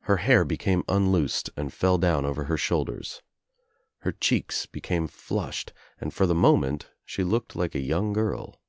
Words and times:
Her 0.00 0.16
hair 0.16 0.44
became 0.44 0.82
unloosed 0.88 1.50
and 1.56 1.72
fell 1.72 1.96
down 1.96 2.24
over 2.24 2.46
her 2.46 2.56
shoulders. 2.56 3.22
Her 3.98 4.10
cheeks 4.10 4.66
became 4.66 5.06
flushed 5.06 5.72
and 6.00 6.12
for 6.12 6.26
the 6.26 6.34
moment 6.34 6.90
she 7.04 7.22
looked 7.22 7.54
like 7.54 7.76
a 7.76 7.80
young 7.80 8.12
girl. 8.12 8.60